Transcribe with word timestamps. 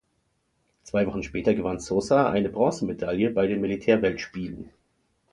Zwei 0.81 1.05
Wochen 1.05 1.21
später 1.21 1.53
gewann 1.53 1.79
Souza 1.79 2.27
eine 2.31 2.49
Bronzemedaille 2.49 3.29
bei 3.29 3.45
den 3.45 3.61
Militärweltspielen. 3.61 4.71